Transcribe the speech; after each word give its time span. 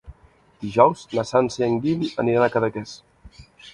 Dijous 0.63 1.03
na 1.11 1.25
Sança 1.31 1.61
i 1.63 1.67
en 1.67 1.77
Guim 1.85 2.01
aniran 2.25 2.47
a 2.47 2.51
Cadaqués. 2.57 2.95